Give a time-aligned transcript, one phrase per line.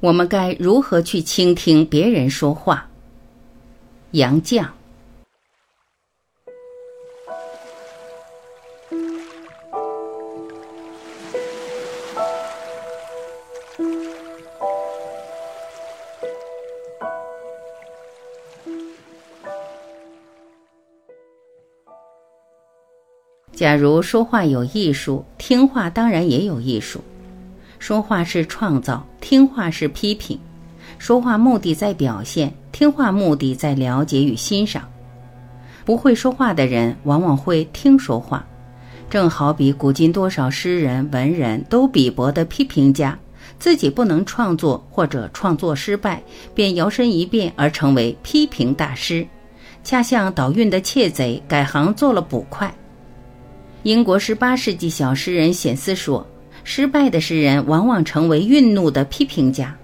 [0.00, 2.88] 我们该如何去倾听别人说话？
[4.12, 4.66] 杨绛。
[23.52, 27.04] 假如说话有艺术，听话当然也有艺术。
[27.80, 30.38] 说话是创造，听话是批评。
[30.98, 34.86] 说话目的在表现，听话目的在了解与欣赏。
[35.86, 38.46] 不会说话的人往往会听说话，
[39.08, 43.18] 正好比古今多少诗人文人都鄙薄的批评家，
[43.58, 46.22] 自己不能创作或者创作失败，
[46.54, 49.26] 便摇身一变而成为批评大师，
[49.82, 52.72] 恰像倒运的窃贼改行做了捕快。
[53.84, 56.24] 英国十八世纪小诗人显斯说
[56.72, 59.76] ：“失败的诗人往往成为愠怒的批评家，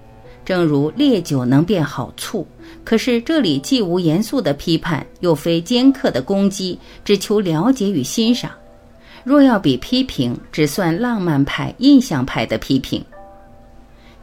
[0.45, 2.47] 正如烈酒能变好醋。
[2.85, 8.49] 可是这里既无严肃的批判，又非尖刻的攻击，只求了解与欣赏。
[9.25, 13.03] 若要比批评，只算浪漫派、印象派的批评。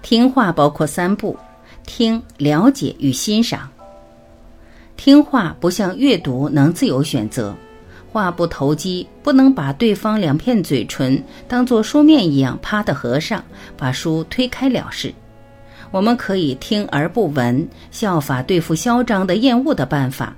[0.01, 1.37] 听话包括三步：
[1.85, 3.69] 听、了解与欣赏。
[4.97, 7.55] 听话不像阅读能自由选择。”
[8.15, 13.43] 话不投机，不能把对方两片嘴唇当作书面一样啪的合上，
[13.77, 15.12] 把书推开了事。
[15.91, 20.33] 我们可以听而不闻，效法对付嚣张的厌恶的办法，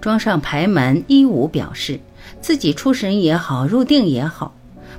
[0.00, 2.00] 装上牌门一无表示，
[2.40, 4.54] 自己出神也好，入定也好。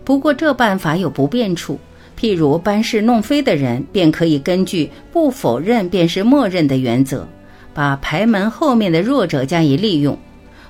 [0.06, 1.80] 不过这办法有不便处，
[2.16, 7.28] 譬如搬事弄非的人，便可以根据不否认便是默认的原则，
[7.74, 10.16] 把牌门后面的弱者加以利用。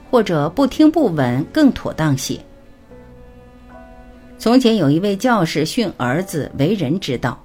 [0.10, 2.40] 或者不听不闻更妥当些。
[4.38, 7.38] 从前有一位教士训儿子为人之道，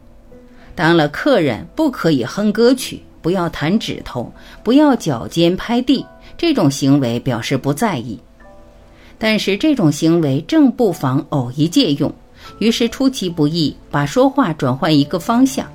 [0.75, 8.19] 当了客人不可以哼歌曲，不要弹指头，不要脚尖拍地，这种行为表示不在意。
[9.19, 12.13] 但是这种行为正不妨偶一借用，
[12.59, 15.67] 于是出其不意，把说话转换一个方向。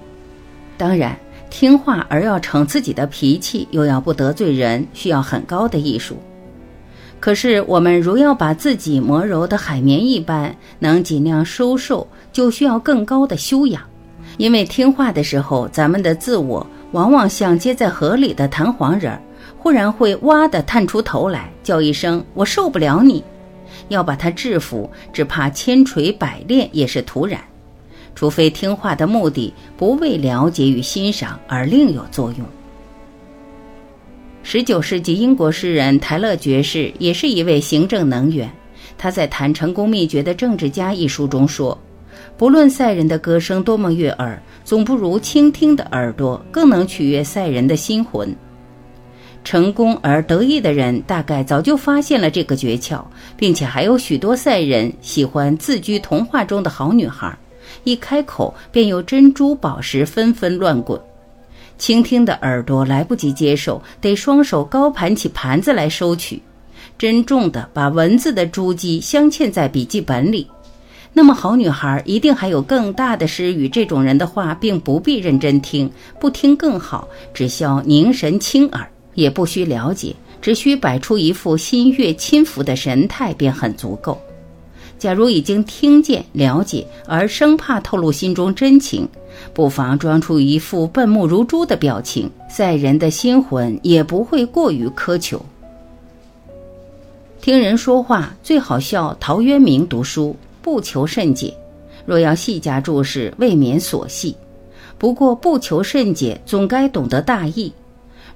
[0.77, 1.17] 当然，
[1.49, 6.17] 听话而要逞自己的脾气，又要不得罪人，需要很高的艺术。
[7.19, 13.81] 可是，我们如要把自己磨柔的海绵一般，能尽量收受，就需要更高的修养。
[14.37, 19.19] 因为听话的时候，咱们的自我往往像接在河里的弹簧人，
[19.57, 23.21] 忽然会哇的探出头来，叫一声“我受不了你”。
[23.89, 27.39] 要把它制服，只怕千锤百炼也是徒然。
[28.15, 32.47] 除非听话的目的不为了解与欣赏，而另有作用。
[34.41, 38.49] 十九世纪英国诗人泰勒爵士也是一位行政能员。
[38.97, 41.77] 他在《谈成功秘诀的政治家》一书中说
[42.35, 48.35] ：“不论赛人的歌声多么悦耳，总不如倾听的耳朵更能取悦赛人的心魂。”
[49.43, 53.01] 成功而得意的人大概早就发现了这个诀窍，
[53.37, 57.37] 并且还有许多赛人喜欢自居童话中的好女孩，
[57.83, 60.99] 一开口便有珍珠宝石纷纷乱滚。
[61.79, 66.39] 倾听的耳朵来不及接受，得双手高盘起盘子来收取，
[66.97, 70.45] 珍重的把文字的珠玑镶嵌在笔记本里。
[71.13, 75.89] 那么好女孩一定还有更大的诗语，这种人的话并不必认真听，
[76.19, 84.21] 不听更好，只消凝神清耳，也不需了解，只需摆出一副心悦亲服的神态便很足够。
[84.99, 89.07] 假如已经听见了解，而生怕透露心中真情。
[89.53, 95.41] 不妨装出一副笨目如珠的表情，赛人的心魂也不会过于苛求。
[97.39, 99.15] 听人说话最好笑。
[99.17, 101.53] 陶渊明读书不求甚解，
[102.05, 104.35] 若要细加注释，未免琐细。
[104.97, 107.71] 不过不求甚解，总该懂得大意。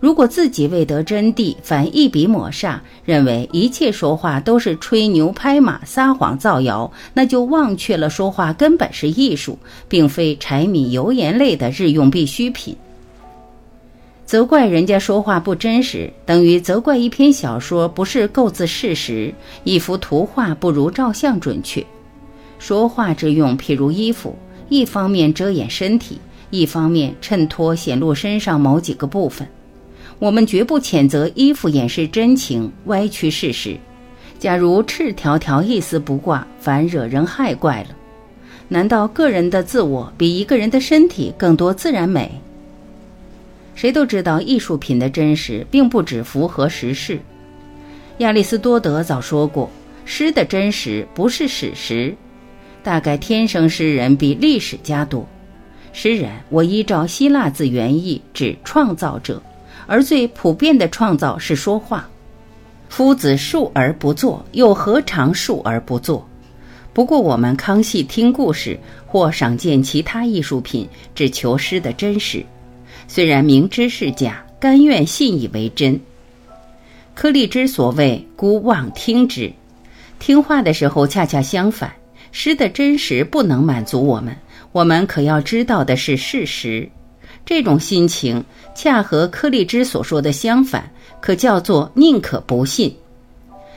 [0.03, 12.75] 如果自己未得真谛，反一笔抹煞，认为一切说话都是吹牛拍马、撒谎造谣，那就忘却了说话根本是艺术，并非柴米油盐类的日用必需品。
[14.25, 19.33] 责怪人家说话不真实，等于责怪一篇小说不是构字事实，
[19.63, 21.81] 一幅图画不如照相准确。
[22.59, 24.35] 说话之用，譬如衣服，
[24.67, 26.19] 一方面遮掩身体，
[26.49, 29.47] 一方面衬托显露身上某几个部分。
[30.19, 33.77] 我们绝不谴责衣服掩饰真情、歪曲事实。
[34.39, 37.89] 假如赤条条一丝不挂，反惹人害怪了。
[38.69, 42.31] 难道个人的自我比一个人的身体更多自然美？
[43.75, 47.19] 谁都知道，艺术品的真实并不只符合时事。
[48.19, 49.69] 亚里士多德早说过，
[50.05, 52.15] 诗的真实不是史实。
[52.83, 55.27] 大概天生诗人比历史家多。
[55.91, 59.41] 诗人，我依照希腊字原意指创造者，
[59.87, 62.07] 而最普遍的创造是说话。
[62.89, 66.27] 夫子述而不作，又何尝述而不作？
[66.93, 72.45] 不过我们康熙听故事或赏鉴其他艺术品，只求诗的真实。
[73.07, 75.99] 虽然明知是假，甘愿信以为真。
[77.15, 79.51] 柯立之所谓“孤望听之”，
[80.19, 81.91] 听话的时候恰恰相反。
[82.31, 84.35] 诗的真实不能满足我们，
[84.71, 86.89] 我们可要知道的是事实。
[87.45, 88.43] 这种心情
[88.75, 90.89] 恰和柯立芝所说的相反。
[91.23, 92.93] 可叫做宁可不信。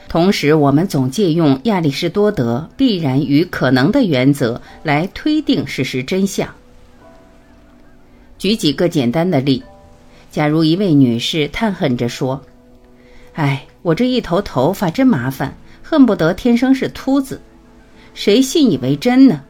[0.09, 6.53] 同时，我们总借用亚里士多德必然与可能的原则来推定事实真相。
[8.37, 9.63] 举几个简单的例：
[10.29, 12.41] 假如一位女士叹恨着说
[13.35, 17.39] ：“哎，我这一头头发真麻烦，恨不得天生是秃子。”
[18.13, 19.41] 谁信以为真呢？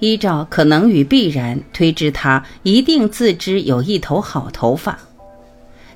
[0.00, 4.98] 依照可能与必然推知，他一定自知有一头好头发。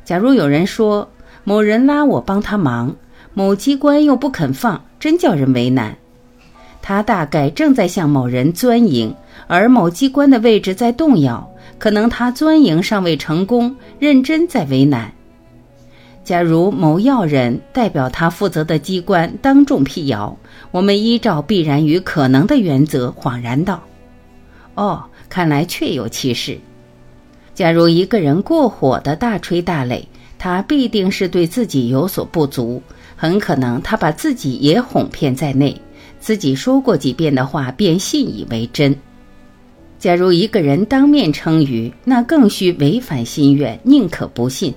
[0.04, 1.10] 假如有人说，
[1.42, 2.94] 某人拉我帮他忙，
[3.32, 5.96] 某机关又不肯放，真叫人为难。
[6.82, 9.14] 他大概正在向某人钻营，
[9.46, 15.10] 而某机关的位置在动摇，可能他钻营尚未成功，认真在为难。
[16.22, 20.36] 假如某要人代表他负责的机关当众辟谣，
[20.70, 23.82] 我们依照必然与可能的原则，恍然道
[24.74, 26.58] ：“哦，看来确有其事。”
[27.54, 30.04] 假如一个人过火的大吹大擂。
[30.36, 32.82] 他必定是对自己有所不足，
[33.16, 35.74] 很可能他把自己也哄骗在内，
[36.20, 38.94] 自己说过几遍的话便信以为真。
[39.98, 44.74] 假如一个人当面称誉，那更需违反心愿，宁可不信。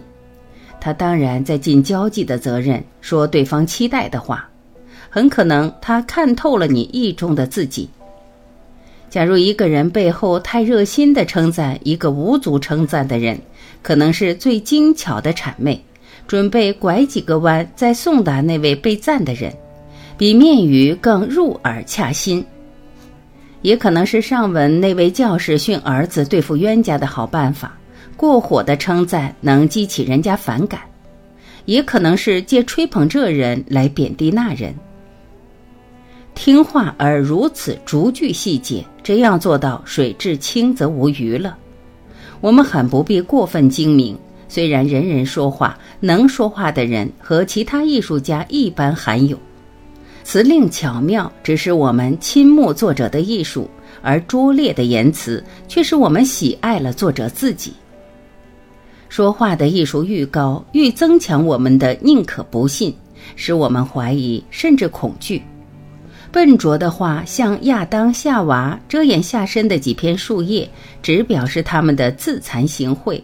[0.79, 4.49] 他当然在尽交际的责任，说对方期待的话，
[5.09, 7.89] 很可能他看透了你意中的自己。
[9.09, 13.39] 假如一个人背后太热心地称赞一个无足称赞的人。
[13.83, 15.79] 可能是最精巧的谄媚，
[16.27, 19.53] 准备拐几个弯再送达那位被赞的人，
[20.17, 22.43] 比面语更入耳恰心。
[23.61, 27.77] 也可能是上文那位教士训儿子对付冤家的好办法，
[28.17, 30.81] 过火的称赞能激起人家反感；
[31.63, 34.73] 也可能是借吹捧这人来贬低那人。
[36.37, 41.57] 听话而如此逐句细节，这样做到水至清则无鱼了。
[42.41, 44.15] 我们很不必过分精明，
[44.47, 49.35] 虽然人人说话，能说话的人和其他艺术家一般罕有。
[50.23, 53.67] 词令巧妙，只是我们倾慕作者的艺术，
[54.03, 57.73] 而拙劣的言辞却使我们喜爱了作者自己。
[59.09, 62.95] 说话的艺术愈高，愈增强我们的宁可不信，
[63.35, 65.41] 使我们怀疑甚至恐惧。
[66.31, 70.69] 笨拙的话，像亚当、夏娃遮掩下身的几片树叶，
[71.01, 73.21] 只表示他们的自惭形秽，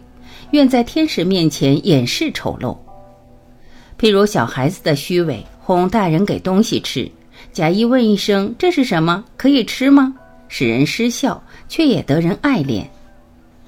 [0.52, 2.76] 愿在天使面前掩饰丑陋。
[4.00, 7.10] 譬如小孩子的虚伪，哄大人给东西吃，
[7.52, 10.14] 假意问一声这是什么，可以吃吗？
[10.48, 12.84] 使人失笑，却也得人爱怜。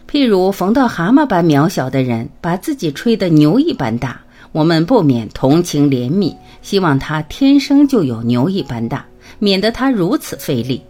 [0.10, 4.22] 譬如逢到蛤蟆般渺小的人，把自己吹得牛一般大，
[4.52, 9.06] 我们不免同情怜悯，希望他天生就有牛一般大。
[9.40, 10.82] 免得他如此费力。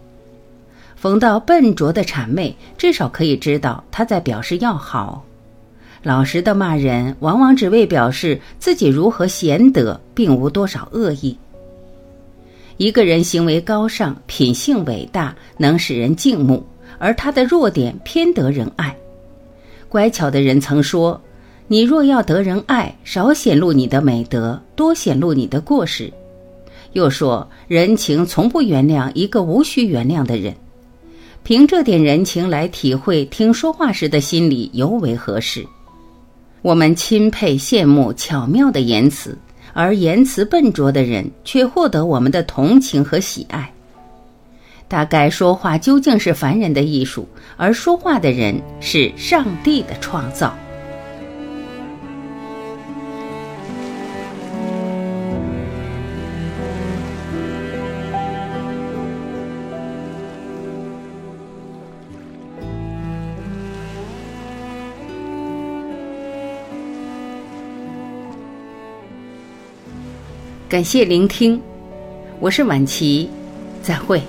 [0.96, 5.22] 逢到笨拙的谄媚，至少可以知道他在表示要好；
[6.02, 11.36] 老实的骂人，往往只为表示自己如何贤德，并无多少恶意。
[12.78, 16.64] 一个人行为高尚，品性伟大，能使人敬慕，
[16.98, 18.96] 而他的弱点偏得人爱。
[19.88, 21.20] 乖巧的人曾说
[21.68, 26.12] ：“你若要得人爱，少显露你的美德，多显露你的过失。”
[26.92, 30.54] 又说，人情从不原谅一个无需原谅的人，
[31.42, 35.64] 凭这点人情来体会听说话时的心理，尤为合适。
[36.62, 39.38] 我们钦佩羡慕巧妙的言辞，
[39.72, 43.72] 而言辞笨拙的人却获得我们的同情和喜爱。
[44.88, 50.56] 大概说话究竟是凡人的艺术，而说话的人是上帝的创造。
[70.68, 71.62] 感谢聆听，
[72.40, 73.30] 我是晚琪，
[73.84, 74.20] 再会。